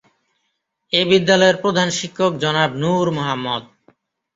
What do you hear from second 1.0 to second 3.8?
বিদ্যালয়ের প্রধান শিক্ষক জনাব নূর মোহাম্মদ।